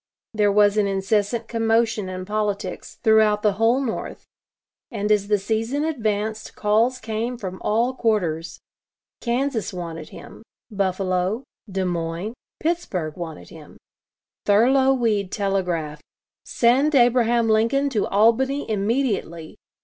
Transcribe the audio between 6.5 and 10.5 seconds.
calls came from all quarters. Kansas wanted him;